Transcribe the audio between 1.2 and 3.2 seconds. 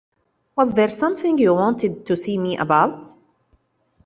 you wanted to see me about?